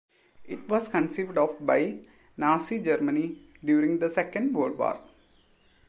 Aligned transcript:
It 0.45 0.67
was 0.67 0.89
conceived 0.89 1.37
of 1.37 1.63
by 1.63 1.99
Nazi 2.35 2.79
Germany 2.79 3.37
during 3.63 3.99
the 3.99 4.09
Second 4.09 4.51
World 4.51 4.79
War. 4.79 4.99